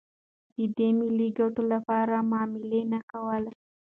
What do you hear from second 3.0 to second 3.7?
کوله.